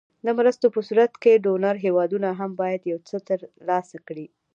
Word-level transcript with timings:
د 0.25 0.27
مرستو 0.37 0.67
په 0.75 0.81
صورت 0.87 1.13
کې 1.21 1.41
ډونر 1.45 1.75
هېوادونه 1.85 2.29
هم 2.39 2.51
باید 2.61 2.81
یو 2.91 2.99
څه 3.09 3.17
تر 3.27 3.39
لاسه 3.67 3.97
کړي. 4.07 4.27